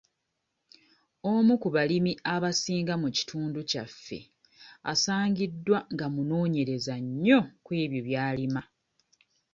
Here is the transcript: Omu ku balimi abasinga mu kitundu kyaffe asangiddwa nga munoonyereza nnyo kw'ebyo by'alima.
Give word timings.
Omu 1.31 1.53
ku 1.61 1.67
balimi 1.75 2.13
abasinga 2.33 2.93
mu 3.01 3.09
kitundu 3.17 3.59
kyaffe 3.69 4.19
asangiddwa 4.91 5.79
nga 5.93 6.05
munoonyereza 6.13 6.95
nnyo 7.03 7.39
kw'ebyo 7.65 8.01
by'alima. 8.07 8.61